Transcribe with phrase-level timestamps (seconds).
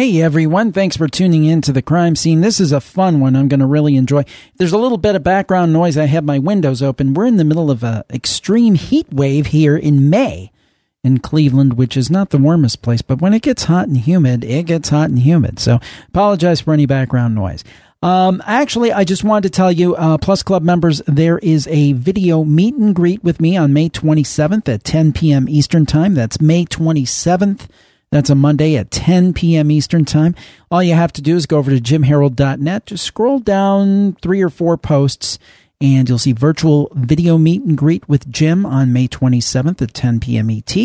[0.00, 2.40] Hey everyone, thanks for tuning in to the crime scene.
[2.40, 4.24] This is a fun one I'm going to really enjoy.
[4.56, 5.98] There's a little bit of background noise.
[5.98, 7.12] I have my windows open.
[7.12, 10.52] We're in the middle of an extreme heat wave here in May
[11.04, 14.42] in Cleveland, which is not the warmest place, but when it gets hot and humid,
[14.42, 15.58] it gets hot and humid.
[15.58, 17.62] So apologize for any background noise.
[18.02, 21.92] Um, actually, I just wanted to tell you, uh, Plus Club members, there is a
[21.92, 25.46] video meet and greet with me on May 27th at 10 p.m.
[25.46, 26.14] Eastern Time.
[26.14, 27.68] That's May 27th.
[28.12, 29.70] That's a Monday at 10 p.m.
[29.70, 30.34] Eastern Time.
[30.68, 34.50] All you have to do is go over to jimharold.net, just scroll down three or
[34.50, 35.38] four posts,
[35.80, 40.18] and you'll see virtual video meet and greet with Jim on May 27th at 10
[40.18, 40.50] p.m.
[40.50, 40.76] ET.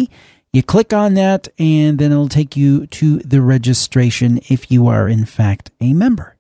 [0.54, 5.10] You click on that, and then it'll take you to the registration if you are,
[5.10, 6.36] in fact, a member.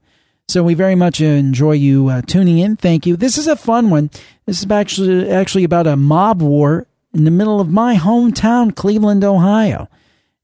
[0.47, 2.75] So we very much enjoy you uh, tuning in.
[2.75, 3.15] Thank you.
[3.15, 4.11] This is a fun one.
[4.45, 9.23] This is actually actually about a mob war in the middle of my hometown, Cleveland,
[9.23, 9.89] Ohio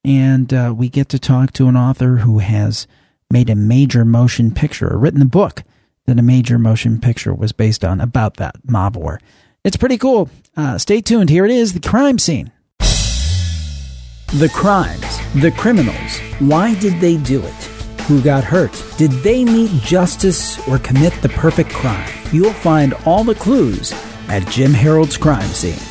[0.03, 2.87] and uh, we get to talk to an author who has
[3.29, 5.63] made a major motion picture, or written a book
[6.05, 9.19] that a major motion picture was based on about that mob war.
[9.63, 10.29] It's pretty cool.
[10.57, 11.29] Uh, stay tuned.
[11.29, 12.51] Here it is the crime scene.
[12.79, 16.19] The crimes, the criminals.
[16.39, 17.63] Why did they do it?
[18.07, 18.83] Who got hurt?
[18.97, 22.09] Did they meet justice or commit the perfect crime?
[22.31, 23.93] You'll find all the clues
[24.29, 25.90] at Jim Harold's Crime Scene.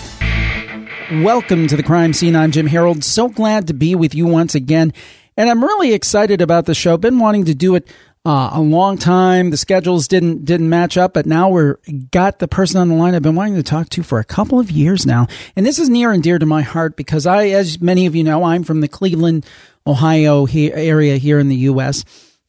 [1.10, 2.36] Welcome to the crime scene.
[2.36, 3.02] I'm Jim Harold.
[3.02, 4.92] So glad to be with you once again.
[5.36, 6.96] And I'm really excited about the show.
[6.96, 7.88] Been wanting to do it
[8.24, 9.50] uh, a long time.
[9.50, 11.78] The schedules didn't didn't match up, but now we're
[12.12, 14.60] got the person on the line I've been wanting to talk to for a couple
[14.60, 15.26] of years now.
[15.56, 18.22] And this is near and dear to my heart because I, as many of you
[18.22, 19.44] know, I'm from the Cleveland,
[19.88, 22.04] Ohio he- area here in the U.S.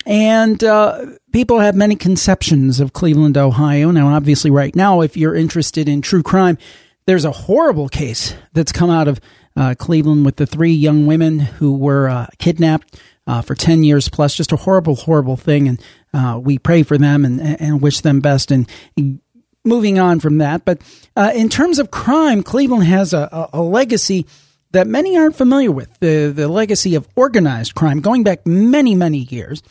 [0.06, 3.90] And uh, people have many conceptions of Cleveland, Ohio.
[3.90, 6.60] Now, obviously, right now, if you're interested in true crime,
[7.06, 9.20] there's a horrible case that's come out of
[9.56, 14.10] uh, Cleveland with the three young women who were uh, kidnapped uh, for 10 years
[14.10, 14.36] plus.
[14.36, 15.68] Just a horrible, horrible thing.
[15.68, 18.52] And uh, we pray for them and, and wish them best.
[18.52, 18.70] And
[19.64, 20.66] moving on from that.
[20.66, 20.82] But
[21.16, 24.26] uh, in terms of crime, Cleveland has a, a, legacy
[24.72, 29.20] that many aren't familiar with the, the legacy of organized crime going back many, many
[29.20, 29.62] years.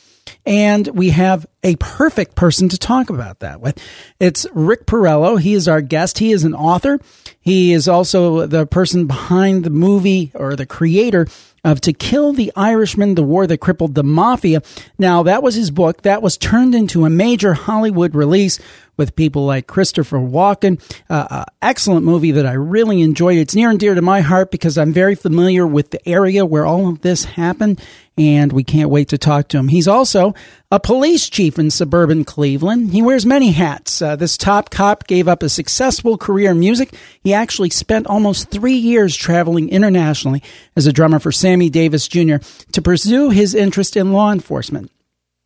[0.47, 3.79] And we have a perfect person to talk about that with.
[4.19, 5.41] It's Rick Porrello.
[5.41, 6.19] He is our guest.
[6.19, 6.99] He is an author.
[7.41, 11.27] He is also the person behind the movie or the creator
[11.65, 14.63] of To Kill the Irishman, the war that crippled the mafia.
[14.99, 16.03] Now, that was his book.
[16.03, 18.59] That was turned into a major Hollywood release
[19.01, 20.79] with people like Christopher Walken.
[21.09, 23.39] Uh, uh, excellent movie that I really enjoyed.
[23.39, 26.67] It's near and dear to my heart because I'm very familiar with the area where
[26.67, 27.81] all of this happened
[28.19, 29.69] and we can't wait to talk to him.
[29.69, 30.35] He's also
[30.71, 32.93] a police chief in suburban Cleveland.
[32.93, 34.03] He wears many hats.
[34.03, 36.93] Uh, this top cop gave up a successful career in music.
[37.23, 40.43] He actually spent almost three years traveling internationally
[40.77, 42.37] as a drummer for Sammy Davis Jr.
[42.73, 44.93] to pursue his interest in law enforcement.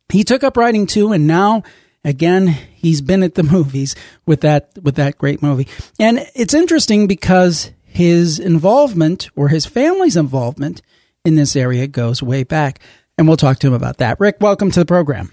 [0.09, 1.63] He took up writing too, and now
[2.05, 3.95] again he's been at the movies
[4.25, 5.67] with that with that great movie.
[5.99, 10.81] And it's interesting because his involvement or his family's involvement
[11.25, 12.79] in this area goes way back.
[13.17, 14.19] And we'll talk to him about that.
[14.19, 15.31] Rick, welcome to the program.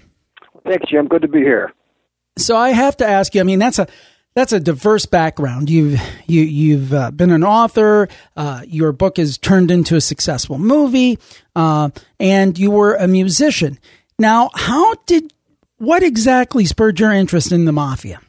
[0.65, 1.07] Thanks, Jim.
[1.07, 1.73] Good to be here.
[2.37, 3.41] So I have to ask you.
[3.41, 3.87] I mean, that's a
[4.33, 5.69] that's a diverse background.
[5.69, 8.07] You've you you've uh, been an author.
[8.35, 11.19] Uh, your book is turned into a successful movie,
[11.55, 13.77] uh, and you were a musician.
[14.17, 15.32] Now, how did
[15.83, 18.21] what exactly spurred your interest in the mafia?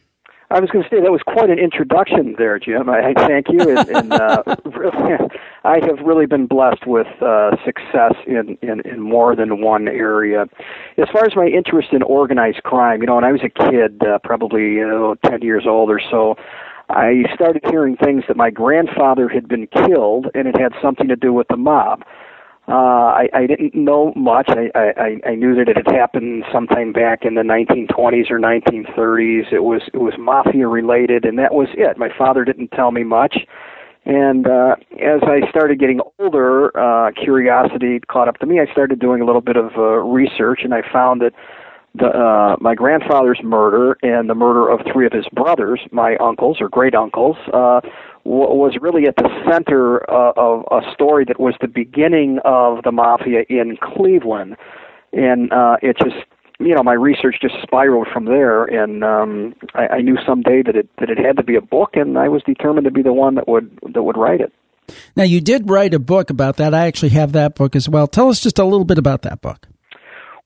[0.50, 2.88] I was going to say that was quite an introduction there, Jim.
[2.88, 5.14] I, thank you, and, and uh, really,
[5.64, 10.46] I have really been blessed with uh, success in, in in more than one area.
[10.98, 14.02] As far as my interest in organized crime, you know, when I was a kid,
[14.02, 16.36] uh, probably you know, ten years old or so,
[16.88, 21.16] I started hearing things that my grandfather had been killed, and it had something to
[21.16, 22.04] do with the mob.
[22.66, 24.48] Uh, I, I didn't know much.
[24.48, 29.52] I, I, I knew that it had happened sometime back in the 1920s or 1930s.
[29.52, 31.98] It was it was mafia related, and that was it.
[31.98, 33.36] My father didn't tell me much.
[34.06, 38.60] And uh, as I started getting older, uh, curiosity caught up to me.
[38.60, 41.32] I started doing a little bit of uh, research, and I found that
[41.94, 46.58] the, uh, my grandfather's murder and the murder of three of his brothers, my uncles
[46.60, 47.80] or great uncles, uh,
[48.24, 52.92] was really at the center uh, of a story that was the beginning of the
[52.92, 54.56] mafia in Cleveland,
[55.12, 56.16] and uh, it just
[56.58, 60.76] you know my research just spiraled from there, and um, I, I knew someday that
[60.76, 63.12] it that it had to be a book, and I was determined to be the
[63.12, 64.52] one that would that would write it.
[65.16, 66.74] Now you did write a book about that.
[66.74, 68.06] I actually have that book as well.
[68.06, 69.68] Tell us just a little bit about that book.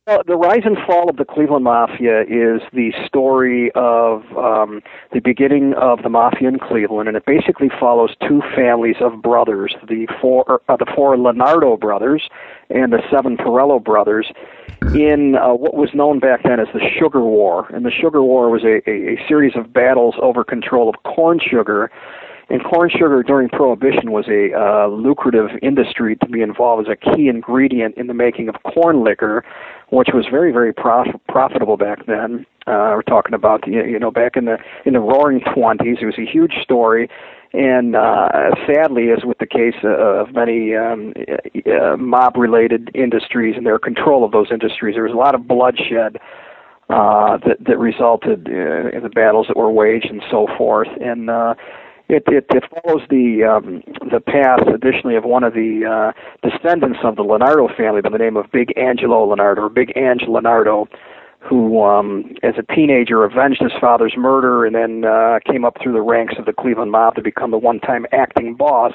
[0.09, 4.81] Well, the rise and fall of the Cleveland Mafia is the story of um,
[5.13, 9.77] the beginning of the mafia in Cleveland, and it basically follows two families of brothers:
[9.87, 12.27] the four, uh, the four Lonardo brothers,
[12.71, 14.33] and the seven Porrello brothers,
[14.95, 17.69] in uh, what was known back then as the Sugar War.
[17.69, 21.39] And the Sugar War was a, a, a series of battles over control of corn
[21.39, 21.91] sugar
[22.51, 27.15] and corn sugar during Prohibition was a uh, lucrative industry to be involved as a
[27.15, 29.45] key ingredient in the making of corn liquor,
[29.91, 32.45] which was very, very prof- profitable back then.
[32.67, 35.99] Uh, we're talking about you know back in the in the Roaring Twenties.
[36.03, 37.09] It was a huge story,
[37.55, 41.15] and uh, sadly, as with the case of many um,
[41.67, 46.19] uh, mob-related industries and their control of those industries, there was a lot of bloodshed.
[46.91, 51.29] Uh, that that resulted uh, in the battles that were waged and so forth, and
[51.29, 51.53] uh,
[52.09, 57.01] it, it, it follows the um, the path, additionally, of one of the uh, descendants
[57.05, 60.87] of the Lonardo family by the name of Big Angelo Lonardo, or Big Ange Lonardo,
[61.41, 65.93] who, um, as a teenager, avenged his father's murder and then uh, came up through
[65.93, 68.93] the ranks of the Cleveland mob to become the one-time acting boss.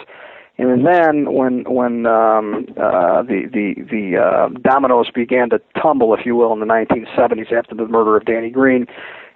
[0.57, 6.25] And then, when when um, uh, the the the uh, dominoes began to tumble, if
[6.25, 8.86] you will, in the 1970s after the murder of Danny Green,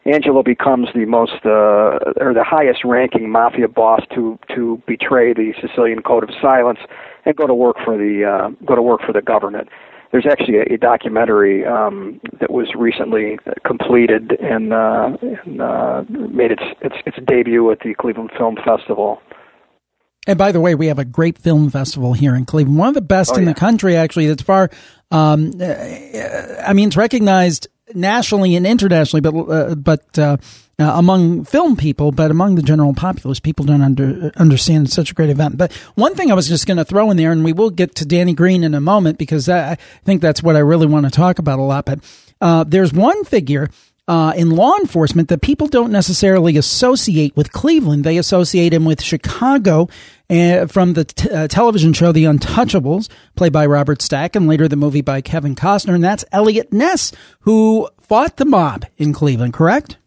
[0.08, 5.54] Angelo becomes the most uh, or the highest ranking mafia boss to to betray the
[5.62, 6.80] Sicilian code of silence
[7.26, 9.68] and go to work for the uh, go to work for the government.
[10.12, 16.52] There's actually a, a documentary um, that was recently completed and, uh, and uh, made
[16.52, 19.22] its, its its debut at the Cleveland Film Festival.
[20.26, 22.96] And by the way, we have a great film festival here in Cleveland, one of
[22.96, 23.54] the best oh, in yeah.
[23.54, 24.28] the country, actually.
[24.28, 24.70] That's far.
[25.10, 30.38] Um, I mean, it's recognized nationally and internationally, but uh, but uh,
[30.80, 35.14] uh, among film people, but among the general populace, people don't under, understand such a
[35.14, 35.58] great event.
[35.58, 37.96] But one thing I was just going to throw in there, and we will get
[37.96, 39.76] to Danny Green in a moment because I
[40.06, 41.86] think that's what I really want to talk about a lot.
[41.86, 42.00] But
[42.42, 43.70] uh, there's one figure
[44.08, 48.04] uh, in law enforcement that people don't necessarily associate with Cleveland.
[48.04, 49.90] They associate him with Chicago
[50.30, 54.76] from the t- uh, television show The Untouchables, played by Robert Stack, and later the
[54.76, 55.96] movie by Kevin Costner.
[55.96, 59.98] And that's Eliot Ness, who fought the mob in Cleveland, correct?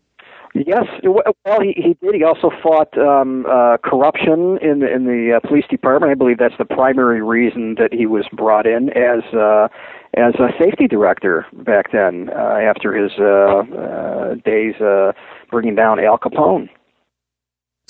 [0.53, 2.17] Yes, well, he, he did.
[2.17, 6.11] He also fought um, uh, corruption in the, in the uh, police department.
[6.11, 9.69] I believe that's the primary reason that he was brought in as uh,
[10.15, 15.13] as a safety director back then, uh, after his uh, uh, days uh,
[15.53, 16.69] bringing down Al Capone.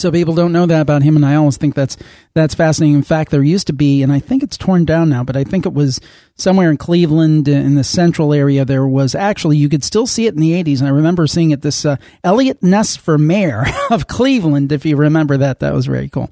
[0.00, 1.97] So people don't know that about him, and I always think that's
[2.35, 2.97] that's fascinating.
[2.97, 5.44] In fact, there used to be, and I think it's torn down now, but I
[5.44, 6.00] think it was
[6.37, 8.64] somewhere in Cleveland, uh, in the central area.
[8.64, 11.50] There was actually you could still see it in the '80s, and I remember seeing
[11.50, 11.62] it.
[11.62, 16.08] This uh, Eliot Ness for mayor of Cleveland, if you remember that, that was very
[16.08, 16.31] cool.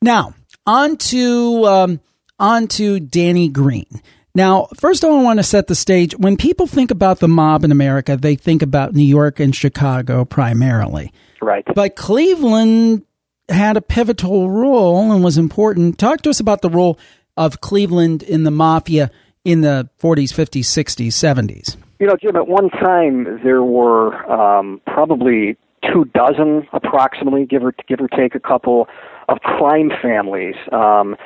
[0.00, 0.34] Now
[0.66, 2.00] on to um,
[2.38, 4.00] on to Danny Green.
[4.34, 6.16] Now, first of all, I want to set the stage.
[6.16, 10.24] When people think about the mob in America, they think about New York and Chicago
[10.24, 11.12] primarily.
[11.42, 11.64] Right.
[11.74, 13.02] But Cleveland
[13.48, 15.98] had a pivotal role and was important.
[15.98, 16.98] Talk to us about the role
[17.36, 19.10] of Cleveland in the mafia
[19.44, 21.76] in the 40s, 50s, 60s, 70s.
[21.98, 25.56] You know, Jim, at one time there were um, probably
[25.92, 28.88] two dozen, approximately, give or give or take a couple,
[29.28, 30.54] of crime families.
[30.72, 31.16] Um,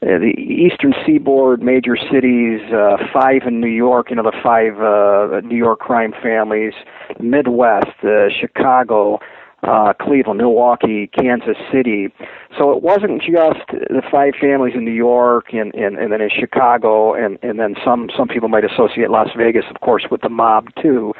[0.00, 5.40] the eastern seaboard major cities, uh, five in New York, you know, the five uh,
[5.46, 6.74] New York crime families,
[7.18, 9.18] Midwest, uh, Chicago,
[9.66, 12.12] uh, Cleveland, Milwaukee, Kansas City.
[12.56, 16.30] So it wasn't just the five families in New York and, and, and then in
[16.30, 20.28] Chicago, and, and then some, some people might associate Las Vegas, of course, with the
[20.28, 21.12] mob too.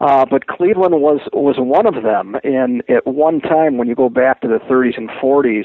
[0.00, 4.08] Uh, but Cleveland was was one of them, and at one time, when you go
[4.08, 5.64] back to the 30s and 40s,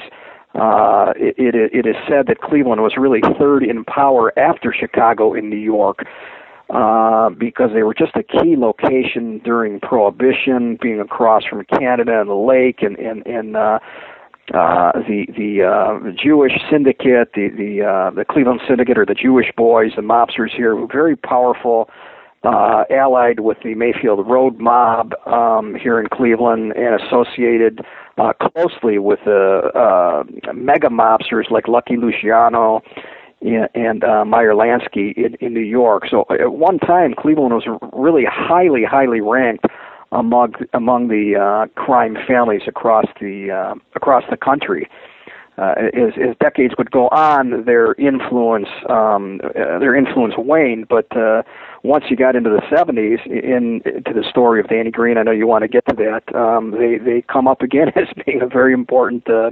[0.54, 5.34] uh, it, it, it is said that Cleveland was really third in power after Chicago
[5.34, 6.06] in New York
[6.70, 12.28] uh, because they were just a key location during Prohibition, being across from Canada and
[12.28, 13.78] the lake, and and and uh,
[14.54, 19.50] uh, the the uh, Jewish syndicate, the the uh, the Cleveland syndicate, or the Jewish
[19.56, 21.88] boys, the mobsters here, were very powerful.
[22.44, 27.80] Uh, allied with the Mayfield Road mob um, here in Cleveland and associated
[28.16, 30.22] uh, closely with the uh,
[30.52, 32.80] mega mobsters like Lucky Luciano
[33.40, 36.04] and uh, Meyer Lansky in, in New York.
[36.10, 39.66] So at one time, Cleveland was really highly, highly ranked
[40.12, 44.88] among among the uh, crime families across the uh, across the country.
[45.58, 50.86] Uh, as, as decades would go on, their influence um, uh, their influence waned.
[50.88, 51.42] But uh,
[51.82, 55.32] once you got into the 70s, in to the story of Danny Green, I know
[55.32, 56.34] you want to get to that.
[56.34, 59.50] Um, they they come up again as being a very important uh,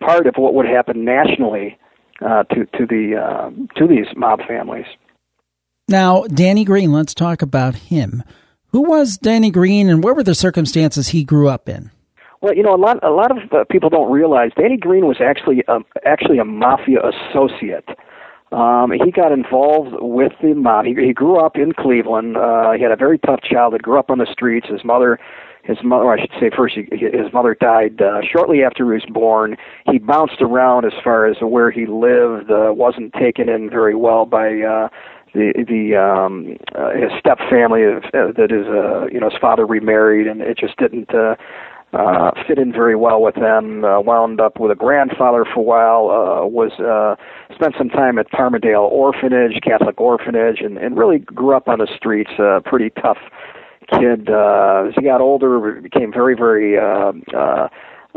[0.00, 1.78] part of what would happen nationally
[2.24, 4.86] uh, to to the uh, to these mob families.
[5.88, 8.22] Now, Danny Green, let's talk about him.
[8.68, 11.90] Who was Danny Green and what were the circumstances he grew up in?
[12.42, 15.18] Well, you know, a lot a lot of uh, people don't realize Danny Green was
[15.20, 17.88] actually a, actually a mafia associate.
[18.52, 20.84] Um, he got involved with the mob.
[20.84, 22.36] He, he grew up in Cleveland.
[22.36, 23.82] Uh, he had a very tough childhood.
[23.82, 24.68] Grew up on the streets.
[24.68, 25.18] His mother,
[25.66, 29.06] his mother, I should say first, he, his mother died uh, shortly after he was
[29.08, 29.56] born.
[29.90, 32.50] He bounced around as far as where he lived.
[32.50, 34.88] Uh, wasn't taken in very well by uh,
[35.34, 39.66] the the um, uh, his step family uh, that is uh, you know his father
[39.66, 41.14] remarried, and it just didn't.
[41.14, 41.34] Uh,
[41.92, 43.84] uh, fit in very well with them.
[43.84, 46.10] Uh, wound up with a grandfather for a while.
[46.10, 47.14] Uh, was uh,
[47.54, 51.88] spent some time at Parmadale Orphanage, Catholic Orphanage, and, and really grew up on the
[51.96, 52.32] streets.
[52.38, 53.18] Uh, pretty tough
[53.88, 54.28] kid.
[54.28, 56.78] Uh, as he got older, became very very.
[56.78, 57.68] Uh, uh,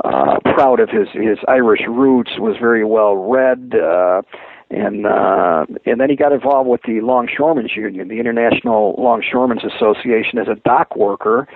[0.03, 4.21] uh, proud of his his Irish roots, was very well read, uh,
[4.69, 10.39] and uh, and then he got involved with the Longshoremen's Union, the International Longshoremen's Association,
[10.39, 11.47] as a dock worker,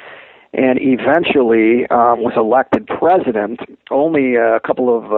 [0.54, 3.62] and eventually um, was elected president.
[3.90, 5.14] Only a couple of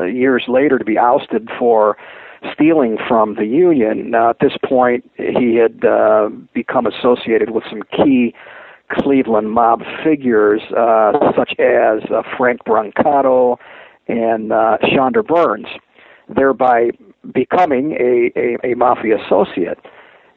[0.00, 1.96] uh, years later to be ousted for
[2.52, 4.10] stealing from the union.
[4.10, 8.34] Now, at this point, he had uh, become associated with some key
[8.90, 13.56] Cleveland mob figures, uh, such as uh, Frank Brancato
[14.08, 15.68] and uh, Shondor Birns,
[16.28, 16.90] thereby
[17.32, 19.78] becoming a, a, a mafia associate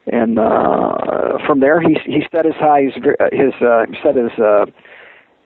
[0.06, 2.92] and uh, from there he he set his eyes
[3.32, 4.66] his uh, set his uh,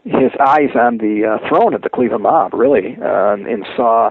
[0.05, 4.11] his eyes on the uh, throne of the Cleveland mob really, uh, and saw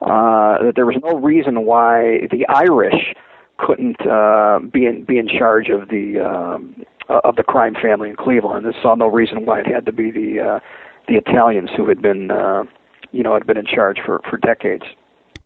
[0.00, 3.14] uh, that there was no reason why the Irish
[3.58, 8.16] couldn't uh, be in be in charge of the um, of the crime family in
[8.16, 8.64] Cleveland.
[8.64, 10.60] And saw no reason why it had to be the uh,
[11.08, 12.64] the Italians who had been uh,
[13.10, 14.84] you know had been in charge for for decades.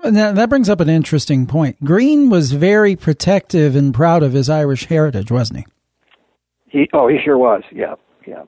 [0.00, 1.82] That, that brings up an interesting point.
[1.84, 5.66] Green was very protective and proud of his Irish heritage, wasn't he?
[6.68, 7.62] He oh, he sure was.
[7.70, 7.94] Yeah,
[8.26, 8.44] yeah.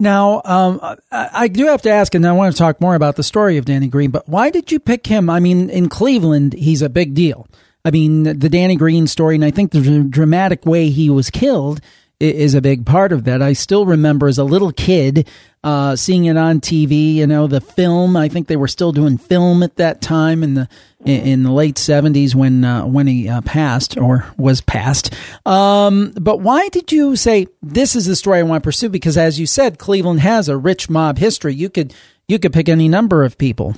[0.00, 0.96] Now, um, I,
[1.32, 3.66] I do have to ask, and I want to talk more about the story of
[3.66, 4.10] Danny Green.
[4.10, 5.28] But why did you pick him?
[5.28, 7.46] I mean, in Cleveland, he's a big deal.
[7.84, 11.80] I mean, the Danny Green story, and I think the dramatic way he was killed
[12.20, 13.40] is a big part of that.
[13.40, 15.26] I still remember as a little kid
[15.64, 17.14] uh, seeing it on TV.
[17.14, 18.16] You know, the film.
[18.16, 20.68] I think they were still doing film at that time in the
[21.04, 25.14] in the late seventies when uh, when he uh, passed or was passed.
[25.46, 28.88] Um, but why did you say this is the story I want to pursue?
[28.88, 31.54] Because as you said, Cleveland has a rich mob history.
[31.54, 31.94] You could
[32.28, 33.74] you could pick any number of people.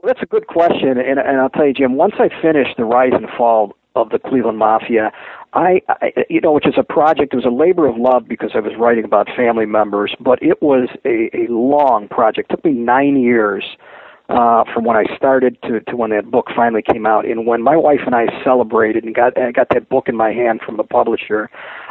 [0.00, 1.96] Well, that's a good question, and, and I'll tell you, Jim.
[1.96, 5.10] Once I finished the rise and fall of the Cleveland Mafia,
[5.54, 7.32] I, I, you know, which is a project.
[7.32, 10.60] It was a labor of love because I was writing about family members, but it
[10.62, 12.50] was a, a long project.
[12.50, 13.64] It took me nine years
[14.28, 17.24] uh, from when I started to, to when that book finally came out.
[17.24, 20.32] And when my wife and I celebrated and got and got that book in my
[20.32, 21.48] hand from the publisher,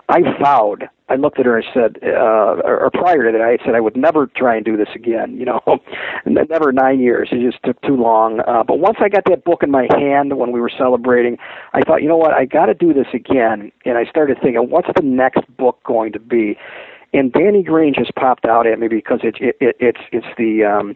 [0.09, 0.89] I vowed.
[1.09, 3.95] I looked at her and said, uh, or prior to that, I said I would
[3.95, 5.37] never try and do this again.
[5.37, 5.61] You know,
[6.25, 7.29] never nine years.
[7.31, 8.41] It just took too long.
[8.41, 11.37] Uh, but once I got that book in my hand when we were celebrating,
[11.73, 13.71] I thought, you know what, I got to do this again.
[13.85, 16.57] And I started thinking, what's the next book going to be?
[17.13, 20.65] And Danny Green just popped out at me because it's it, it, it's it's the
[20.65, 20.95] um,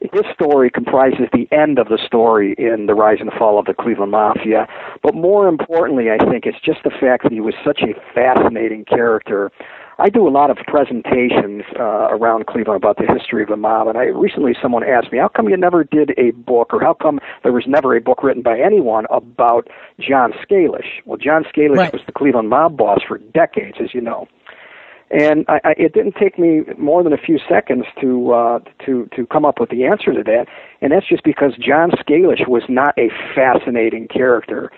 [0.00, 3.74] his story comprises the end of the story in the rise and fall of the
[3.74, 4.66] Cleveland Mafia.
[5.02, 8.84] But more importantly, I think it's just the fact that he was such a fascinating
[8.84, 9.52] character.
[9.98, 13.86] I do a lot of presentations uh, around Cleveland about the history of the mob,
[13.86, 16.94] and I recently someone asked me, "How come you never did a book, or how
[16.94, 21.76] come there was never a book written by anyone about John Scalish?" Well, John Scalish
[21.76, 21.92] right.
[21.92, 24.26] was the Cleveland mob boss for decades, as you know.
[25.10, 29.08] And I, I, it didn't take me more than a few seconds to uh, to
[29.16, 30.46] to come up with the answer to that,
[30.80, 34.70] and that's just because John Scalish was not a fascinating character.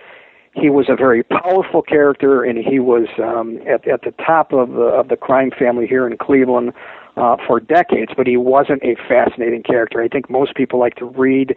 [0.54, 4.70] He was a very powerful character, and he was um, at at the top of
[4.70, 6.72] the of the crime family here in Cleveland
[7.18, 8.12] uh, for decades.
[8.16, 10.00] But he wasn't a fascinating character.
[10.00, 11.54] I think most people like to read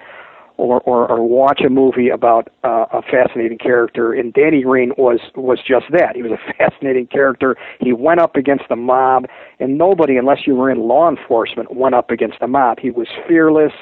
[0.57, 4.13] or, or, or watch a movie about uh, a fascinating character.
[4.13, 6.15] And Danny Green was was just that.
[6.15, 7.55] He was a fascinating character.
[7.79, 9.25] He went up against the mob,
[9.59, 12.79] and nobody, unless you were in law enforcement, went up against the mob.
[12.79, 13.74] He was fearless.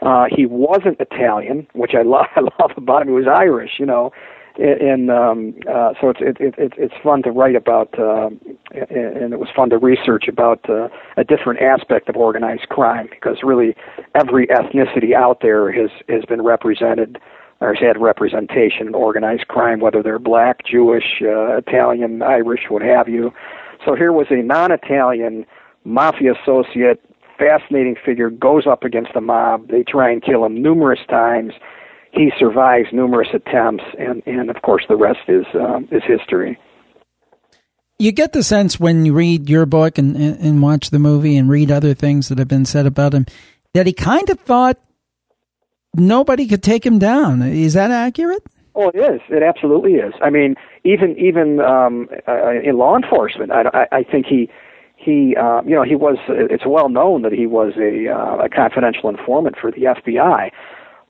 [0.00, 2.26] Uh, he wasn't Italian, which I love.
[2.36, 3.08] I love about him.
[3.08, 4.12] He was Irish, you know,
[4.58, 8.26] and um, uh, so it's it, it, it's fun to write about, uh,
[8.72, 13.38] and it was fun to research about uh, a different aspect of organized crime because
[13.44, 13.76] really
[14.14, 17.18] every ethnicity out there has has been represented
[17.60, 22.82] or has had representation in organized crime, whether they're black, Jewish, uh, Italian, Irish, what
[22.82, 23.32] have you.
[23.84, 25.44] So here was a non-Italian
[25.84, 27.04] mafia associate,
[27.36, 29.68] fascinating figure, goes up against the mob.
[29.68, 31.52] They try and kill him numerous times
[32.18, 36.58] he survives numerous attempts, and and of course the rest is um, is history.
[37.98, 41.36] You get the sense when you read your book and, and, and watch the movie
[41.36, 43.26] and read other things that have been said about him
[43.74, 44.78] that he kind of thought
[45.94, 47.42] nobody could take him down.
[47.42, 48.42] Is that accurate?
[48.74, 49.20] Oh, it is.
[49.28, 50.14] It absolutely is.
[50.22, 54.50] I mean, even even um, uh, in law enforcement, I, I, I think he
[54.96, 56.18] he uh, you know he was.
[56.28, 60.50] It's well known that he was a uh, a confidential informant for the FBI,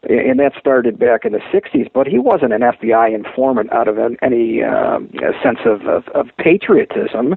[0.05, 1.91] and that started back in the '60s.
[1.93, 4.99] But he wasn't an FBI informant out of any uh,
[5.43, 7.35] sense of, of, of patriotism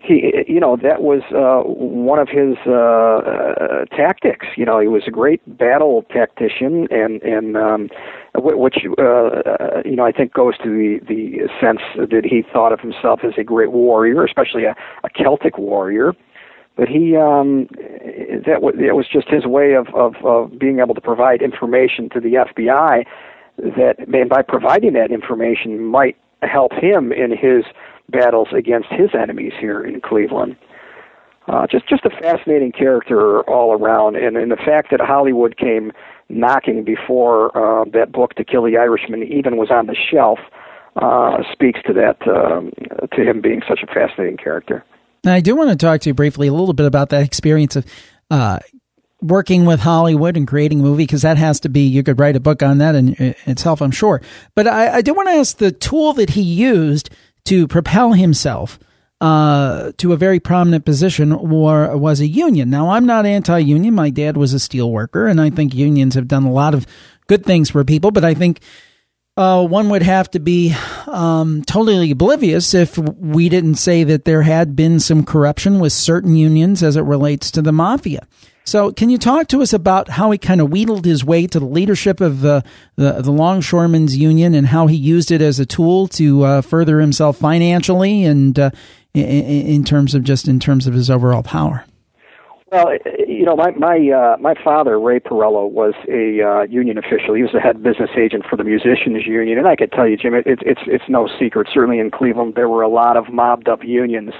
[0.00, 4.86] he you know that was uh one of his uh, uh tactics you know he
[4.86, 7.88] was a great battle tactician and and um
[8.34, 12.72] which uh, uh you know I think goes to the the sense that he thought
[12.72, 16.14] of himself as a great warrior especially a, a Celtic warrior
[16.78, 17.66] but he um
[18.46, 22.08] that was it was just his way of of of being able to provide information
[22.08, 23.04] to the FBI
[23.58, 27.64] that and by providing that information might help him in his
[28.08, 30.56] battles against his enemies here in Cleveland.
[31.48, 35.92] Uh, just just a fascinating character all around, and, and the fact that Hollywood came
[36.28, 40.38] knocking before uh, that book, To Kill the Irishman, even was on the shelf,
[40.96, 42.70] uh, speaks to that um,
[43.16, 44.84] to him being such a fascinating character.
[45.24, 47.76] Now, I do want to talk to you briefly a little bit about that experience
[47.76, 47.86] of
[48.30, 48.58] uh,
[49.20, 52.36] working with Hollywood and creating a movie because that has to be you could write
[52.36, 53.14] a book on that in
[53.46, 54.20] itself, I'm sure.
[54.54, 57.10] But I, I do want to ask the tool that he used
[57.44, 58.78] to propel himself
[59.20, 62.70] uh, to a very prominent position war, was a union.
[62.70, 63.94] Now, I'm not anti union.
[63.94, 66.86] My dad was a steel worker, and I think unions have done a lot of
[67.26, 68.60] good things for people, but I think
[69.38, 70.74] uh, one would have to be
[71.06, 76.34] um, totally oblivious if we didn't say that there had been some corruption with certain
[76.34, 78.26] unions as it relates to the mafia.
[78.64, 81.60] So, can you talk to us about how he kind of wheedled his way to
[81.60, 82.64] the leadership of the
[82.96, 87.38] the Longshoremen's Union and how he used it as a tool to uh, further himself
[87.38, 88.70] financially and uh,
[89.14, 91.86] in, in, terms of just in terms of his overall power?
[92.70, 92.92] Well,
[93.26, 97.34] you know, my my uh, my father Ray Porrello was a uh, union official.
[97.34, 100.16] He was the head business agent for the musicians union, and I could tell you,
[100.18, 101.68] Jim, it, it's it's no secret.
[101.72, 104.34] Certainly in Cleveland, there were a lot of mobbed up unions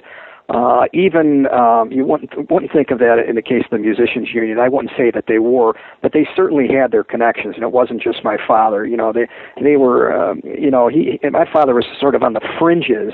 [0.49, 4.29] uh, even um, you wouldn't wouldn't think of that in the case of the musicians
[4.33, 4.59] union.
[4.59, 8.03] I wouldn't say that they were, but they certainly had their connections, and it wasn't
[8.03, 8.87] just my father.
[8.87, 9.29] You know, they
[9.63, 10.11] they were.
[10.11, 13.13] Um, you know, he my father was sort of on the fringes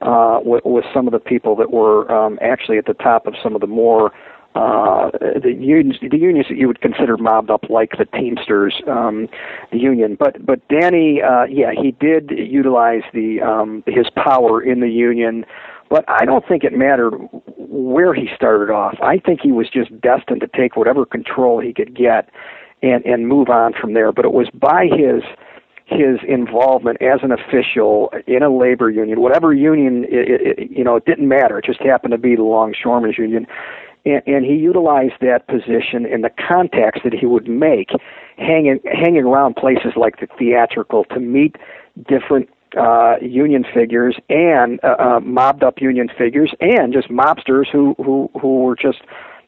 [0.00, 3.34] uh, with, with some of the people that were um, actually at the top of
[3.42, 4.10] some of the more
[4.54, 9.28] uh, the unions, the unions that you would consider mobbed up, like the Teamsters, um,
[9.70, 10.16] the union.
[10.18, 15.44] But but Danny, uh, yeah, he did utilize the um, his power in the union
[15.90, 17.14] but I don't think it mattered
[17.56, 18.94] where he started off.
[19.02, 22.30] I think he was just destined to take whatever control he could get
[22.80, 24.12] and and move on from there.
[24.12, 25.22] But it was by his
[25.86, 30.94] his involvement as an official in a labor union, whatever union, it, it, you know,
[30.94, 31.58] it didn't matter.
[31.58, 33.44] It just happened to be the Longshoremen's Union.
[34.04, 37.90] And, and he utilized that position in the contacts that he would make,
[38.38, 41.56] hanging hanging around places like the theatrical to meet
[42.08, 47.94] different uh, union figures and uh, uh, mobbed up union figures and just mobsters who
[47.98, 49.00] who who were just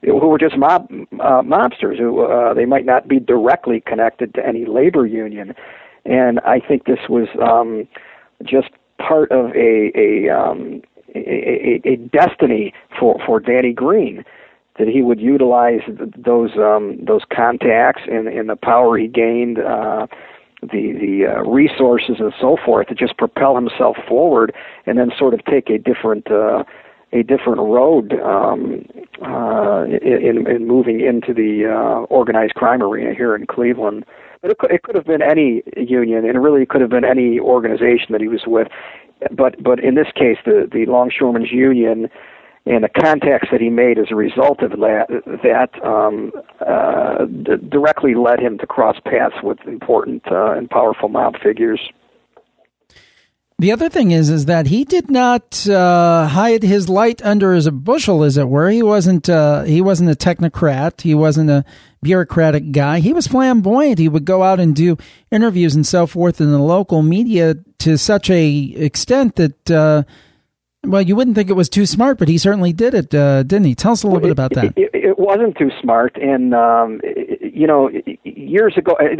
[0.02, 0.88] who were just mob
[1.20, 5.54] uh, mobsters who uh, they might not be directly connected to any labor union,
[6.04, 7.86] and I think this was um,
[8.42, 10.82] just part of a a, um,
[11.14, 14.24] a, a, destiny for for Danny Green
[14.82, 15.80] that he would utilize
[16.16, 20.08] those um, those contacts and, and the power he gained uh,
[20.60, 24.52] the the uh, resources and so forth to just propel himself forward
[24.84, 26.64] and then sort of take a different uh,
[27.12, 28.84] a different road um,
[29.24, 34.04] uh, in, in moving into the uh, organized crime arena here in Cleveland.
[34.40, 37.04] But it could, it could have been any union, and really it could have been
[37.04, 38.66] any organization that he was with.
[39.30, 42.08] But but in this case, the the Longshoremen's Union
[42.64, 45.06] and the contacts that he made as a result of that,
[45.42, 51.08] that um, uh, d- directly led him to cross paths with important uh, and powerful
[51.08, 51.80] mob figures.
[53.58, 57.70] The other thing is, is that he did not uh, hide his light under his
[57.70, 58.68] bushel, as it were.
[58.70, 59.28] He wasn't.
[59.28, 61.02] Uh, he wasn't a technocrat.
[61.02, 61.64] He wasn't a
[62.02, 62.98] bureaucratic guy.
[62.98, 64.00] He was flamboyant.
[64.00, 64.96] He would go out and do
[65.30, 70.02] interviews and so forth in the local media to such a extent that uh,
[70.84, 73.66] Well, you wouldn't think it was too smart, but he certainly did it, uh, didn't
[73.66, 73.74] he?
[73.76, 74.64] Tell us a little well, bit about that.
[74.76, 77.00] It, it, it, wasn't too smart, and um,
[77.40, 77.88] you know,
[78.24, 79.14] years ago, uh,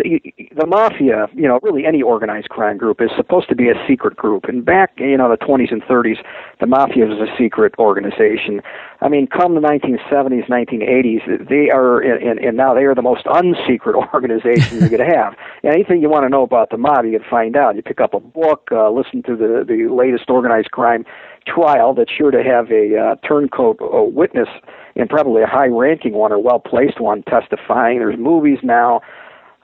[0.56, 4.16] the mafia, you know, really any organized crime group is supposed to be a secret
[4.16, 4.46] group.
[4.48, 6.16] And back, you know, the 20s and 30s,
[6.58, 8.60] the mafia was a secret organization.
[9.00, 13.24] I mean, come the 1970s, 1980s, they are, and, and now they are the most
[13.26, 15.36] unsecret organization you could have.
[15.62, 17.76] Anything you want to know about the mob, you can find out.
[17.76, 21.04] You pick up a book, uh, listen to the the latest organized crime
[21.46, 24.48] trial that's sure to have a uh, turncoat uh, witness
[24.96, 27.98] and probably a high ranking one or well placed one testifying.
[27.98, 29.00] There's movies now.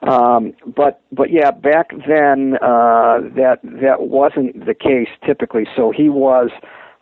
[0.01, 5.67] Um, but but yeah, back then uh, that that wasn't the case typically.
[5.75, 6.49] So he was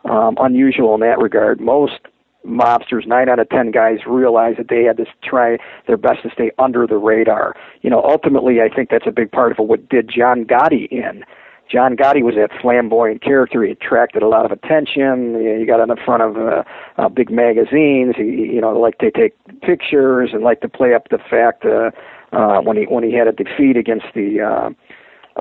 [0.04, 1.60] um, unusual in that regard.
[1.60, 2.00] Most
[2.44, 6.30] mobsters, nine out of ten guys, realized that they had to try their best to
[6.30, 7.54] stay under the radar.
[7.82, 11.24] You know, ultimately, I think that's a big part of what did John Gotti in.
[11.70, 13.62] John Gotti was that flamboyant character.
[13.62, 15.58] He attracted a lot of attention.
[15.58, 16.64] He got on the front of uh,
[16.96, 18.14] uh, big magazines.
[18.16, 21.90] He, you know, liked to take pictures and liked to play up the fact uh,
[22.32, 24.70] uh, when he when he had a defeat against the uh,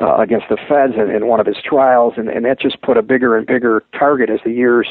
[0.02, 2.98] uh, against the feds in, in one of his trials, and, and that just put
[2.98, 4.88] a bigger and bigger target as the years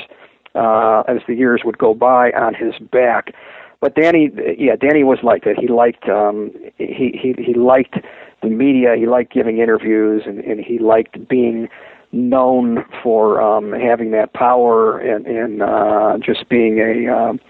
[0.54, 3.32] uh, as the years would go by on his back.
[3.80, 5.58] But Danny, yeah, Danny was like that.
[5.58, 7.96] He liked um, he he he liked
[8.42, 8.94] the media.
[8.98, 11.68] He liked giving interviews, and, and he liked being
[12.12, 17.40] known for um, having that power and, and uh, just being a, um,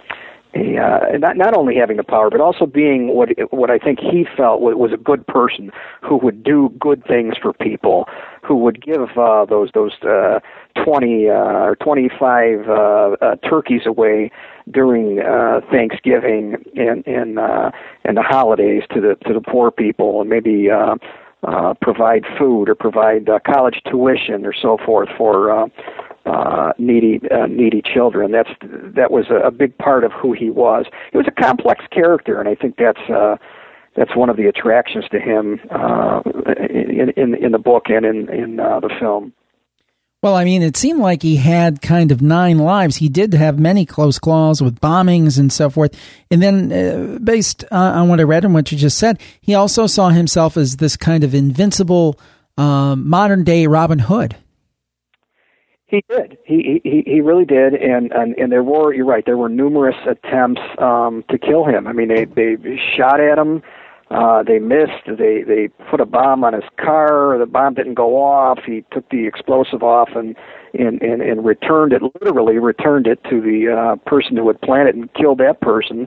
[0.55, 4.01] a uh, not not only having the power, but also being what what I think
[4.01, 5.70] he felt was a good person
[6.03, 8.09] who would do good things for people,
[8.42, 10.40] who would give uh, those those uh,
[10.83, 14.31] twenty uh, or twenty five uh, uh, turkeys away
[14.70, 17.70] during uh, Thanksgiving and and uh,
[18.05, 20.96] and the holidays to the to the poor people, and maybe uh,
[21.44, 25.66] uh, provide food or provide uh, college tuition or so forth for uh,
[26.26, 28.33] uh, needy uh, needy children.
[28.33, 30.87] That's that was a, a big part of who he was.
[31.12, 33.11] He was a complex character, and I think that's.
[33.11, 33.37] Uh,
[33.96, 36.20] that's one of the attractions to him uh,
[36.68, 39.33] in, in in the book and in in uh, the film.
[40.22, 42.96] Well, I mean, it seemed like he had kind of nine lives.
[42.96, 45.94] He did have many close calls with bombings and so forth.
[46.31, 49.55] And then, uh, based uh, on what I read and what you just said, he
[49.55, 52.18] also saw himself as this kind of invincible
[52.57, 54.37] um, modern day Robin Hood.
[55.87, 56.37] He did.
[56.44, 57.74] He he he really did.
[57.74, 58.92] And and and there were.
[58.92, 59.24] You're right.
[59.24, 61.87] There were numerous attempts um, to kill him.
[61.87, 62.57] I mean, they they
[62.96, 63.62] shot at him.
[64.10, 65.04] Uh, they missed.
[65.06, 67.36] They they put a bomb on his car.
[67.38, 68.60] The bomb didn't go off.
[68.64, 70.36] He took the explosive off and
[70.74, 72.02] and and, and returned it.
[72.20, 76.06] Literally returned it to the uh, person who had planted and killed that person.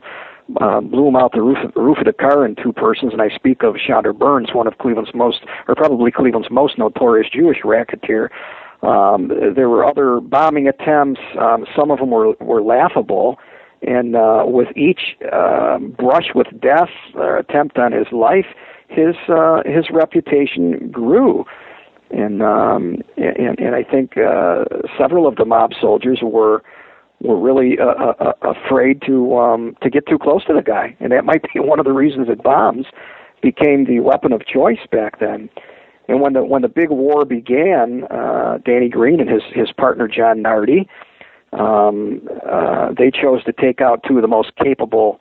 [0.62, 3.14] Uh, blew him out the roof of, the roof of the car in two persons,
[3.14, 7.30] and I speak of Shondor Birns, one of Cleveland's most, or probably Cleveland's most notorious
[7.32, 8.32] Jewish racketeer.
[8.82, 11.20] Um, there were other bombing attempts.
[11.40, 13.38] Um, some of them were were laughable
[13.82, 18.48] and uh, with each uh, brush with death or attempt on his life,
[18.90, 21.46] his uh, his reputation grew,
[22.12, 24.66] and um, and, and I think uh,
[24.98, 26.64] several of the mob soldiers were
[27.22, 30.96] were really uh, uh, uh, afraid to um, to get too close to the guy,
[31.00, 32.88] and that might be one of the reasons that bombs
[33.42, 35.50] became the weapon of choice back then.
[36.08, 40.08] And when the when the big war began, uh, Danny Green and his his partner
[40.08, 40.90] John Nardi
[41.54, 45.20] um, uh, they chose to take out two of the most capable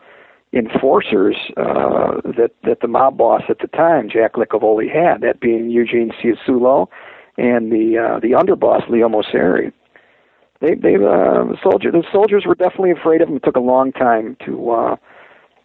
[0.52, 5.20] enforcers uh, that that the mob boss at the time, Jack Licavoli, had.
[5.20, 6.88] That being Eugene Ciasullo
[7.36, 9.72] and the uh, the underboss Leo Moceri.
[10.60, 13.36] They they uh, the soldier the soldiers were definitely afraid of him.
[13.36, 14.96] It took a long time to uh,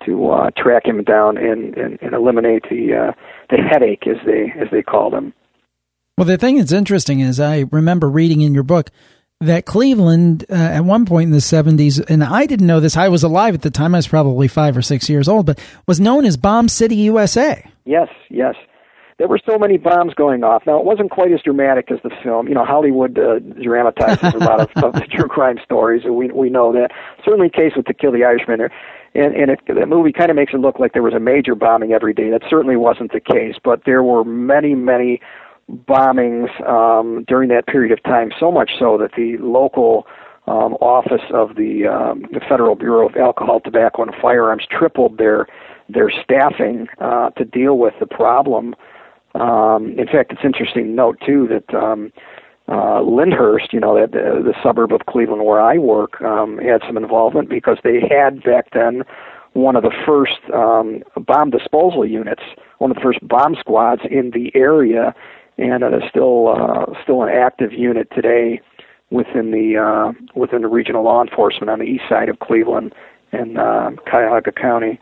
[0.06, 3.12] to uh, track him down and, and, and eliminate the uh,
[3.50, 5.34] the headache as they as they called them.
[6.18, 8.92] Well, the thing that's interesting is I remember reading in your book
[9.42, 13.10] that Cleveland, uh, at one point in the 70s, and I didn't know this, I
[13.10, 16.00] was alive at the time, I was probably five or six years old, but was
[16.00, 17.70] known as Bomb City, USA.
[17.86, 18.56] Yes, yes.
[19.20, 20.64] There were so many bombs going off.
[20.66, 22.48] Now, it wasn't quite as dramatic as the film.
[22.48, 26.30] You know, Hollywood uh, dramatizes a lot of, of the true crime stories, and we,
[26.32, 26.90] we know that.
[27.24, 28.62] Certainly case with To Kill the Irishman.
[29.16, 31.54] And, and it, the movie kind of makes it look like there was a major
[31.54, 32.32] bombing every day.
[32.32, 35.22] That certainly wasn't the case, but there were many, many
[35.70, 40.06] bombings um, during that period of time, so much so that the local
[40.48, 45.48] um, office of the, um, the Federal Bureau of Alcohol, Tobacco, and Firearms tripled their
[45.90, 48.74] their staffing uh, to deal with the problem.
[49.36, 52.12] Um, in fact, it's interesting to note too that um,
[52.70, 56.96] uh, Lyndhurst, you know, that the suburb of Cleveland where I work, um, had some
[56.96, 59.04] involvement because they had back then
[59.54, 62.42] one of the first um, bomb disposal units,
[62.80, 65.14] one of the first bomb squads in the area
[65.58, 68.62] and it is still uh, still an active unit today
[69.10, 72.94] within the uh, within the regional law enforcement on the east side of Cleveland
[73.32, 75.00] and uh, Cuyahoga County.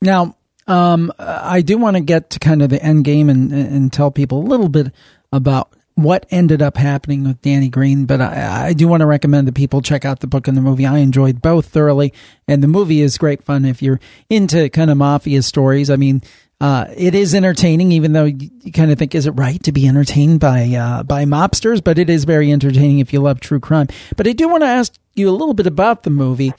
[0.00, 3.92] Now, um, I do want to get to kind of the end game and, and
[3.92, 4.92] tell people a little bit
[5.32, 9.46] about what ended up happening with Danny Green, but I, I, do want to recommend
[9.46, 10.86] that people check out the book and the movie.
[10.86, 12.12] I enjoyed both thoroughly,
[12.48, 15.90] and the movie is great fun if you're into kind of mafia stories.
[15.90, 16.20] I mean,
[16.60, 19.86] uh, it is entertaining, even though you, kind of think, is it right to be
[19.86, 21.82] entertained by uh, by mobsters?
[21.82, 23.88] But it is very entertaining if you love true crime.
[24.16, 26.52] But I do want to ask you a little bit about the movie.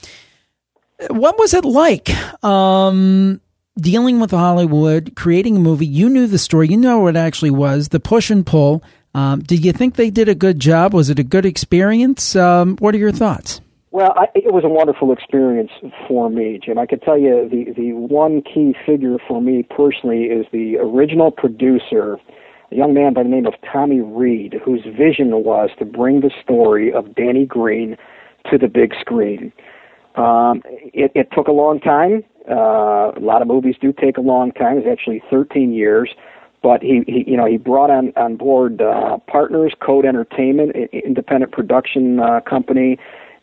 [1.09, 2.09] What was it like?
[2.43, 3.41] Um,
[3.77, 5.85] dealing with Hollywood, creating a movie.
[5.85, 6.69] You knew the story.
[6.69, 7.89] You know what it actually was.
[7.89, 8.83] The push and pull.
[9.13, 10.93] Um, did you think they did a good job?
[10.93, 12.35] Was it a good experience?
[12.35, 13.61] Um, what are your thoughts?
[13.95, 15.71] Well, I, it was a wonderful experience
[16.05, 16.77] for me, Jim.
[16.77, 21.31] I could tell you the the one key figure for me personally is the original
[21.31, 22.17] producer,
[22.73, 26.29] a young man by the name of Tommy Reid, whose vision was to bring the
[26.43, 27.95] story of Danny Green
[28.51, 29.53] to the big screen.
[30.15, 32.25] Um, it, it took a long time.
[32.51, 34.77] Uh, a lot of movies do take a long time.
[34.77, 36.09] It's actually 13 years
[36.61, 41.51] but he, he you know he brought on on board uh, partners, Code Entertainment, independent
[41.51, 42.97] production uh, company,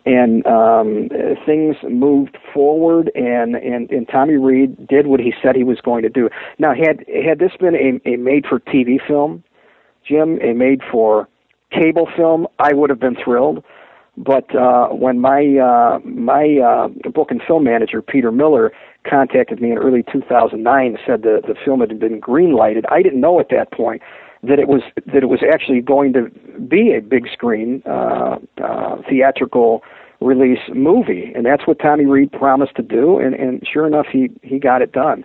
[0.05, 1.09] and um,
[1.47, 3.11] things moved forward.
[3.15, 6.29] And, and and Tommy Reid did what he said he was going to do.
[6.59, 9.45] Now, had had this been a, a made for TV film,
[10.07, 11.29] Jim, a made for
[11.71, 13.65] cable film, I would have been thrilled.
[14.17, 18.71] But uh, when my uh, my uh, book and film manager Peter Miller
[19.09, 22.85] contacted me in early 2009 and said the the film had been greenlighted.
[22.91, 24.03] I didn't know at that point
[24.43, 26.31] that it was that it was actually going to
[26.69, 29.83] be a big screen uh, uh, theatrical
[30.21, 34.31] release movie, and that's what Tommy Reid promised to do, and, and sure enough, he
[34.43, 35.25] he got it done.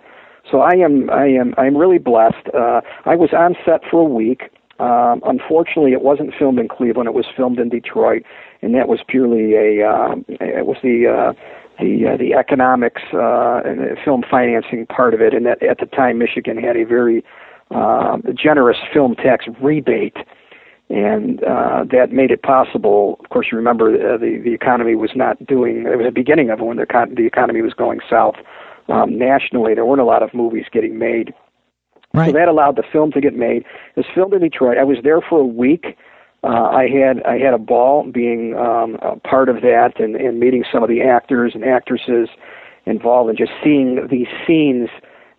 [0.50, 2.48] So I am I am I'm really blessed.
[2.54, 4.50] Uh, I was on set for a week.
[4.78, 7.08] Um, unfortunately, it wasn't filmed in Cleveland.
[7.08, 8.22] It was filmed in Detroit,
[8.62, 11.32] and that was purely a uh, it was the uh,
[11.80, 15.78] the uh, the economics uh, and the film financing part of it, and that at
[15.78, 17.24] the time Michigan had a very
[17.70, 20.16] uh, generous film tax rebate,
[20.88, 23.18] and uh, that made it possible.
[23.22, 25.86] Of course, you remember uh, the the economy was not doing.
[25.86, 28.36] It was the beginning of it when the con- the economy was going south
[28.88, 29.74] um, nationally.
[29.74, 31.34] There weren't a lot of movies getting made.
[32.14, 32.28] Right.
[32.28, 33.58] So that allowed the film to get made.
[33.94, 34.78] It was filmed in Detroit.
[34.78, 35.98] I was there for a week
[36.44, 40.38] uh, I had I had a ball being um, a part of that and, and
[40.38, 42.28] meeting some of the actors and actresses
[42.86, 44.88] involved and just seeing these scenes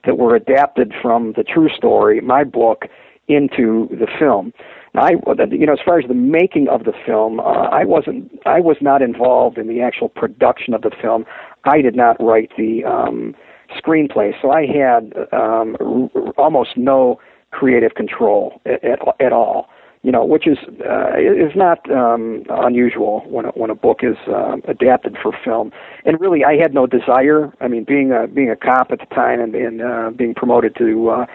[0.10, 2.86] that were adapted from the true story, my book,
[3.28, 4.52] into the film.
[4.95, 5.12] I,
[5.52, 8.78] you know, as far as the making of the film, uh, I wasn't, I was
[8.82, 11.26] not involved in the actual production of the film.
[11.63, 13.36] I did not write the um,
[13.78, 17.19] screenplay, so I had um, r- almost no
[17.52, 19.69] creative control at, at, at all
[20.01, 20.57] you know, which is
[20.89, 25.71] uh, is not um, unusual when a, when a book is um, adapted for film.
[26.05, 27.53] And really, I had no desire.
[27.59, 30.75] I mean, being a being a cop at the time and, and uh, being promoted
[30.77, 31.25] to uh,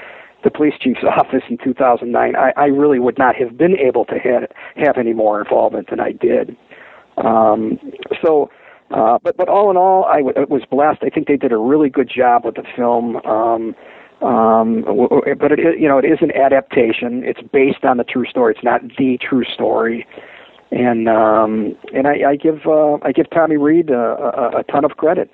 [0.45, 4.15] the police chief's office in 2009, I, I really would not have been able to
[4.19, 6.57] have have any more involvement than I did.
[7.19, 7.79] Um,
[8.23, 8.51] so.
[8.91, 11.03] Uh, but but all in all, I w- was blessed.
[11.03, 13.17] I think they did a really good job with the film.
[13.25, 13.75] Um,
[14.25, 14.83] um,
[15.39, 17.23] but it you know, it is an adaptation.
[17.25, 18.55] It's based on the true story.
[18.55, 20.07] It's not the true story.
[20.71, 24.85] And um, and I, I give uh, I give Tommy Reid a, a, a ton
[24.85, 25.31] of credit.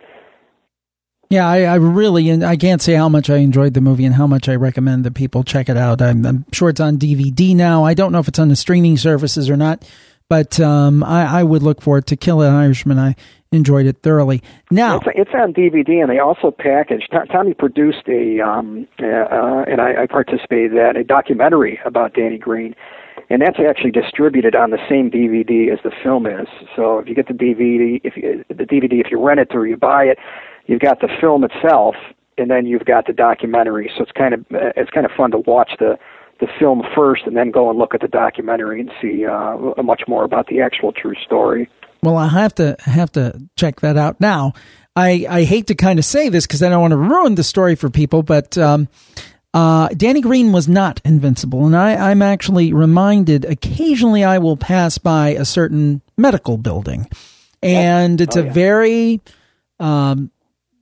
[1.30, 4.16] Yeah, I, I, really, and I can't say how much I enjoyed the movie and
[4.16, 6.02] how much I recommend that people check it out.
[6.02, 7.84] I'm, I'm sure it's on DVD now.
[7.84, 9.88] I don't know if it's on the streaming services or not,
[10.28, 12.06] but um, I, I, would look for it.
[12.06, 13.14] To Kill an Irishman, I
[13.52, 14.42] enjoyed it thoroughly.
[14.70, 17.12] Now it's, it's on DVD, and they also packaged.
[17.32, 22.38] Tommy produced a, um, uh, uh, and I, I participated in a documentary about Danny
[22.38, 22.74] Green,
[23.28, 26.48] and that's actually distributed on the same DVD as the film is.
[26.76, 29.66] So if you get the DVD, if you, the DVD, if you rent it or
[29.66, 30.18] you buy it,
[30.66, 31.96] you've got the film itself,
[32.38, 33.90] and then you've got the documentary.
[33.96, 35.98] So it's kind of it's kind of fun to watch the
[36.38, 40.04] the film first, and then go and look at the documentary and see uh, much
[40.08, 41.68] more about the actual true story.
[42.02, 44.54] Well, I have to have to check that out now.
[44.96, 47.44] I, I hate to kind of say this because I don't want to ruin the
[47.44, 48.88] story for people, but um,
[49.54, 54.98] uh, Danny Green was not invincible, and I, I'm actually reminded occasionally I will pass
[54.98, 57.08] by a certain medical building,
[57.62, 58.50] and it's oh, yeah.
[58.50, 59.20] a very
[59.78, 60.30] um,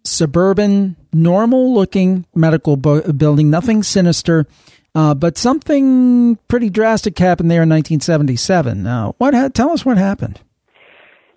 [0.04, 4.46] suburban, normal-looking medical bu- building, nothing sinister.
[4.94, 8.83] Uh, but something pretty drastic happened there in 1977.
[8.83, 9.35] Now, what?
[9.35, 10.40] Ha- tell us what happened.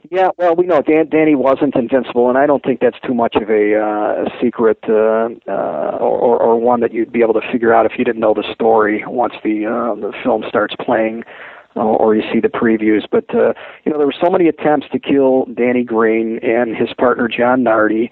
[0.09, 3.35] Yeah, well, we know Dan, Danny wasn't invincible, and I don't think that's too much
[3.35, 7.73] of a, uh, secret uh, uh, or, or one that you'd be able to figure
[7.73, 11.23] out if you didn't know the story once the uh, the film starts playing.
[11.75, 13.03] or you see the previews.
[13.09, 13.53] But uh,
[13.85, 17.63] you know, there were so many attempts to kill Danny Green and his partner John
[17.63, 18.11] Nardi,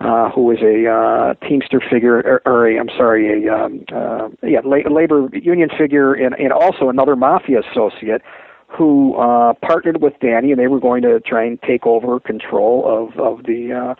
[0.00, 4.28] uh, who was a uh, Teamster figure, or, or a, I'm sorry, a um, uh,
[4.42, 8.22] yeah, la- labor union figure, and, and also another mafia associate
[8.70, 12.84] who uh, partnered with Danny, and they were going to try and take over control
[12.86, 13.94] of of the uh,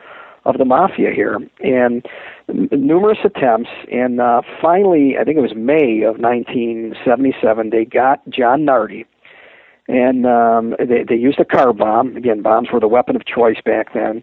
[0.48, 2.06] of the mafia here, and
[2.48, 3.70] numerous attempts.
[3.90, 9.06] And uh, finally, I think it was May of 1977, they got John Nardi,
[9.88, 12.16] and um, they they used a car bomb.
[12.16, 14.22] Again, bombs were the weapon of choice back then.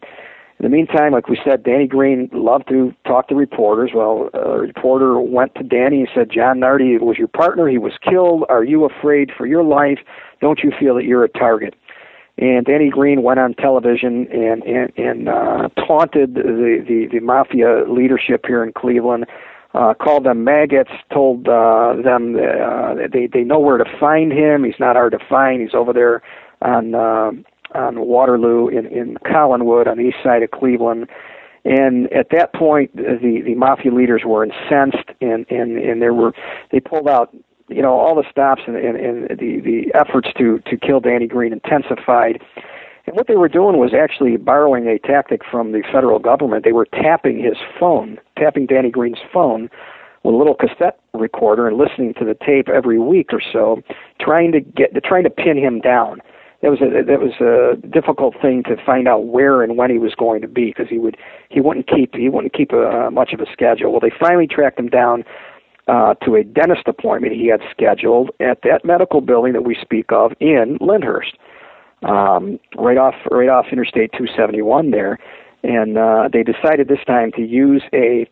[0.60, 3.92] In the meantime, like we said, Danny Green loved to talk to reporters.
[3.94, 7.68] Well, a reporter went to Danny and said, John Nardi was your partner.
[7.68, 8.44] He was killed.
[8.50, 10.00] Are you afraid for your life?
[10.42, 11.76] Don't you feel that you're a target?
[12.40, 17.84] And Danny Green went on television and and, and uh, taunted the, the the mafia
[17.88, 19.26] leadership here in Cleveland,
[19.74, 24.64] uh, called them maggots, told uh, them uh, they they know where to find him.
[24.64, 25.62] He's not hard to find.
[25.62, 26.22] He's over there
[26.62, 27.32] on uh,
[27.76, 31.08] on Waterloo in in Collinwood on the east side of Cleveland.
[31.66, 36.34] And at that point, the the mafia leaders were incensed, and and and there were
[36.72, 37.36] they pulled out
[37.68, 41.28] you know all the stops and, and, and the the efforts to to kill Danny
[41.28, 42.42] Green intensified.
[43.06, 46.66] And what they were doing was actually borrowing a tactic from the federal government.
[46.66, 49.70] They were tapping his phone, tapping Danny Green's phone
[50.24, 53.82] with a little cassette recorder and listening to the tape every week or so,
[54.20, 56.22] trying to get trying to pin him down.
[56.62, 60.00] That was a that was a difficult thing to find out where and when he
[60.00, 61.16] was going to be because he would
[61.50, 63.92] he wouldn't keep he wouldn't keep a, much of a schedule.
[63.92, 65.24] Well, they finally tracked him down
[65.88, 70.12] uh, to a dentist appointment he had scheduled at that medical building that we speak
[70.12, 71.38] of in Lyndhurst,
[72.04, 75.20] um, right off right off Interstate 271 there,
[75.64, 78.28] and uh, they decided this time to use a,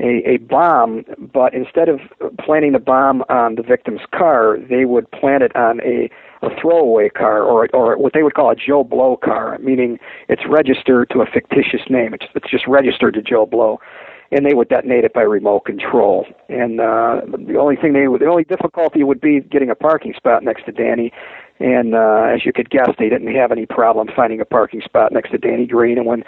[0.00, 2.00] a a bomb, but instead of
[2.44, 6.10] planting the bomb on the victim's car, they would plant it on a
[6.42, 10.42] a throwaway car or or what they would call a Joe Blow car, meaning it's
[10.48, 12.14] registered to a fictitious name.
[12.14, 13.80] It's it's just registered to Joe Blow
[14.32, 16.26] and they would detonate it by remote control.
[16.48, 20.14] And uh, the only thing they would, the only difficulty would be getting a parking
[20.16, 21.12] spot next to Danny.
[21.60, 25.12] And uh, as you could guess, they didn't have any problem finding a parking spot
[25.12, 25.98] next to Danny Green.
[25.98, 26.24] And when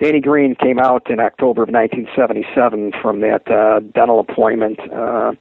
[0.00, 4.78] Danny Green came out in October of 1977 from that uh, dental appointment.
[4.92, 5.32] Uh,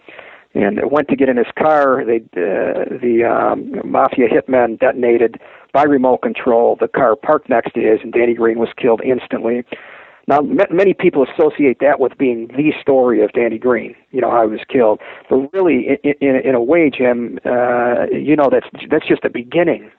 [0.53, 2.03] and went to get in his car.
[2.03, 5.39] They, uh, the um, mafia hitmen detonated
[5.71, 9.63] by remote control the car parked next to his, and Danny Green was killed instantly.
[10.27, 14.31] Now, m- many people associate that with being the story of Danny Green, you know,
[14.31, 14.99] how he was killed.
[15.29, 19.29] But really, in, in, in a way, Jim, uh, you know, that's that's just the
[19.29, 19.91] beginning,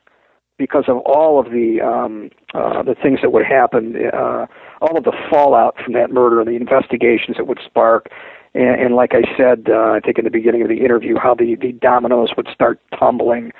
[0.58, 4.46] because of all of the um, uh, the things that would happen, uh,
[4.80, 8.08] all of the fallout from that murder the investigations it would spark.
[8.54, 11.34] And, and like I said, uh, I think in the beginning of the interview, how
[11.34, 13.52] the, the dominoes would start tumbling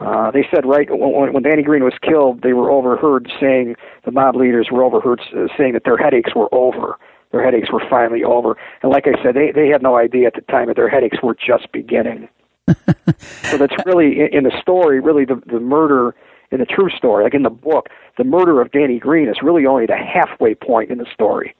[0.00, 4.10] uh, they said right when, when Danny Green was killed, they were overheard saying the
[4.10, 6.98] mob leaders were overheard uh, saying that their headaches were over.
[7.30, 10.34] Their headaches were finally over, and like I said, they they had no idea at
[10.34, 12.28] the time that their headaches were just beginning.
[12.68, 16.14] so that's really in, in the story, really the the murder
[16.54, 19.66] in the true story, like in the book, the murder of Danny Green is really
[19.66, 21.54] only the halfway point in the story.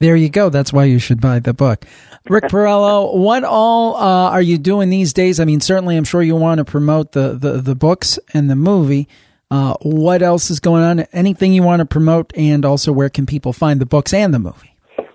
[0.00, 0.48] There you go.
[0.48, 1.84] That's why you should buy the book.
[2.28, 5.38] Rick Porrello, what all uh, are you doing these days?
[5.38, 8.56] I mean, certainly, I'm sure you want to promote the, the, the books and the
[8.56, 9.08] movie.
[9.50, 11.00] Uh, what else is going on?
[11.12, 14.38] Anything you want to promote, and also where can people find the books and the
[14.38, 14.69] movie?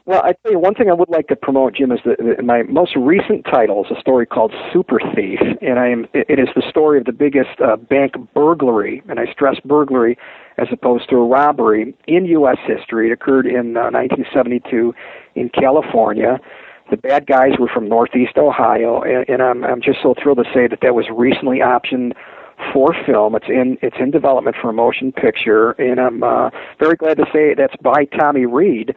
[0.08, 2.62] Well, I tell you one thing I would like to promote, Jim, is that my
[2.62, 6.62] most recent title is a story called Super Thief, and I am it is the
[6.70, 10.16] story of the biggest uh, bank burglary, and I stress burglary
[10.60, 12.58] as opposed to a robbery in U.S.
[12.68, 13.10] history.
[13.10, 14.94] It occurred in uh, 1972
[15.34, 16.40] in California.
[16.92, 20.46] The bad guys were from Northeast Ohio, and, and I'm I'm just so thrilled to
[20.54, 22.14] say that that was recently optioned
[22.72, 23.34] for film.
[23.34, 27.26] It's in it's in development for a motion picture, and I'm uh, very glad to
[27.34, 28.94] say that's by Tommy Reid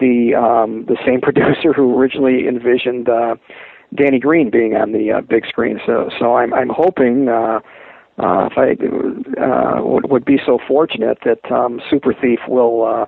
[0.00, 3.36] the um, the same producer who originally envisioned uh,
[3.94, 5.80] Danny Green being on the uh, big screen.
[5.86, 7.60] So so I'm I'm hoping uh,
[8.18, 13.06] uh, if I uh, would, would be so fortunate that um, Super Thief will uh,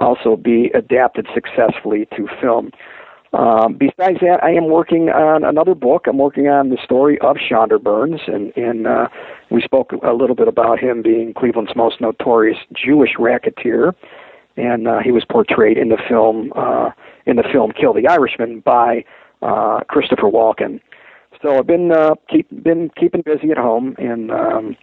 [0.00, 2.70] also be adapted successfully to film.
[3.32, 6.06] Um, besides that, I am working on another book.
[6.06, 9.08] I'm working on the story of Shondor Birns, and, and uh,
[9.50, 13.94] we spoke a little bit about him being Cleveland's most notorious Jewish racketeer
[14.56, 16.90] and uh, he was portrayed in the film uh,
[17.26, 19.04] in the film Kill the Irishman by
[19.42, 20.80] uh, Christopher Walken.
[21.42, 24.76] So I've been uh, keep been keeping busy at home, and um,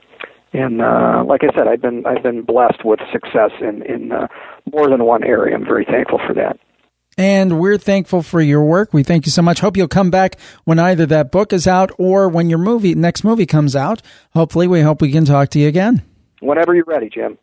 [0.54, 4.28] and uh, like I said, I've been I've been blessed with success in in uh,
[4.72, 5.56] more than one area.
[5.56, 6.60] I'm very thankful for that.
[7.16, 8.92] And we're thankful for your work.
[8.92, 9.60] We thank you so much.
[9.60, 13.24] Hope you'll come back when either that book is out or when your movie next
[13.24, 14.02] movie comes out.
[14.34, 16.02] Hopefully, we hope we can talk to you again.
[16.42, 17.38] Whenever you're ready, Jim.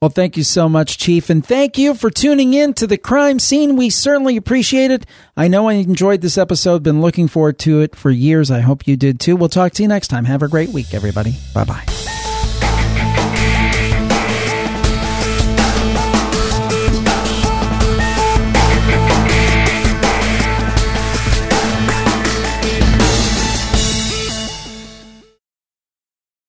[0.00, 3.38] Well, thank you so much, Chief, and thank you for tuning in to the crime
[3.38, 3.76] scene.
[3.76, 5.06] We certainly appreciate it.
[5.36, 8.50] I know I enjoyed this episode, been looking forward to it for years.
[8.50, 9.36] I hope you did too.
[9.36, 10.26] We'll talk to you next time.
[10.26, 11.34] Have a great week, everybody.
[11.54, 12.35] Bye bye.